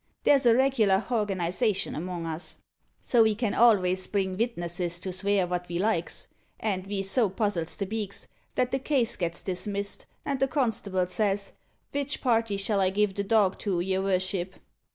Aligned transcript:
There's 0.23 0.47
a 0.47 0.55
reg'lar 0.55 0.97
horganisation 0.97 1.93
among 1.93 2.25
us; 2.25 2.57
so 3.03 3.21
ve 3.21 3.35
can 3.35 3.53
alvays 3.53 4.11
bring 4.11 4.35
vitnesses 4.35 4.97
to 5.01 5.09
svear 5.09 5.47
vot 5.47 5.67
ve 5.67 5.77
likes, 5.77 6.27
and 6.59 6.87
ve 6.87 7.03
so 7.03 7.29
puzzles 7.29 7.75
the 7.77 7.85
beaks, 7.85 8.27
that 8.55 8.71
the 8.71 8.79
case 8.79 9.15
gets 9.15 9.43
dismissed, 9.43 10.07
and 10.25 10.39
the 10.39 10.47
constable 10.47 11.05
says, 11.05 11.51
'Vich 11.93 12.19
party 12.19 12.57
shall 12.57 12.81
I 12.81 12.89
give 12.89 13.13
the 13.13 13.23
dog 13.23 13.59
to, 13.59 13.79
your 13.79 14.01
vorship?' 14.01 14.53